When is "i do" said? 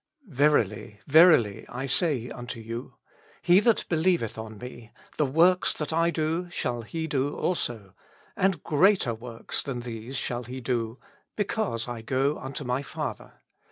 5.93-6.49